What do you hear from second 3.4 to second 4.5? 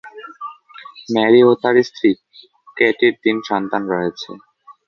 সন্তান রয়েছে।